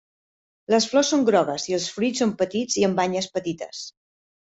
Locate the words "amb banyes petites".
2.93-3.89